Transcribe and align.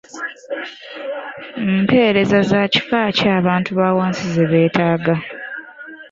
Mpeereza 1.81 2.39
za 2.49 2.61
kika 2.73 3.01
ki 3.17 3.25
abantu 3.39 3.69
ba 3.79 3.87
wansi 3.97 4.23
ze 4.33 4.45
beetaaga? 4.51 5.15